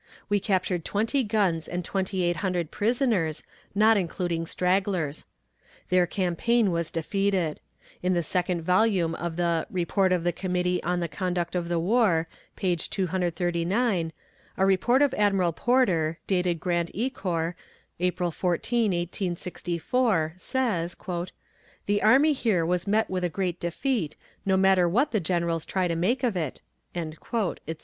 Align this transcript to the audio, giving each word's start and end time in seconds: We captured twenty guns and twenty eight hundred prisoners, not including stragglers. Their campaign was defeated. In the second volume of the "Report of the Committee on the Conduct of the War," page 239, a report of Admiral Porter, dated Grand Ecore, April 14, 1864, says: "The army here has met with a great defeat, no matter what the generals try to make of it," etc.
We 0.29 0.39
captured 0.39 0.83
twenty 0.83 1.23
guns 1.23 1.67
and 1.67 1.85
twenty 1.85 2.23
eight 2.23 2.37
hundred 2.37 2.71
prisoners, 2.71 3.43
not 3.75 3.97
including 3.97 4.47
stragglers. 4.47 5.25
Their 5.89 6.07
campaign 6.07 6.71
was 6.71 6.89
defeated. 6.89 7.59
In 8.01 8.15
the 8.15 8.23
second 8.23 8.63
volume 8.63 9.13
of 9.13 9.35
the 9.35 9.67
"Report 9.69 10.11
of 10.11 10.23
the 10.23 10.31
Committee 10.31 10.81
on 10.81 11.01
the 11.01 11.07
Conduct 11.07 11.53
of 11.53 11.69
the 11.69 11.77
War," 11.77 12.27
page 12.55 12.89
239, 12.89 14.11
a 14.57 14.65
report 14.65 15.03
of 15.03 15.13
Admiral 15.13 15.53
Porter, 15.53 16.17
dated 16.25 16.59
Grand 16.59 16.89
Ecore, 16.95 17.53
April 17.99 18.31
14, 18.31 18.93
1864, 18.93 20.33
says: 20.35 20.95
"The 21.85 22.01
army 22.01 22.33
here 22.33 22.65
has 22.65 22.87
met 22.87 23.07
with 23.07 23.23
a 23.23 23.29
great 23.29 23.59
defeat, 23.59 24.15
no 24.47 24.57
matter 24.57 24.89
what 24.89 25.11
the 25.11 25.19
generals 25.19 25.63
try 25.63 25.87
to 25.87 25.95
make 25.95 26.23
of 26.23 26.35
it," 26.35 26.63
etc. 26.95 27.75